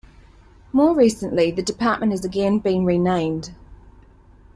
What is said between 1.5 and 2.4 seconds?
the department has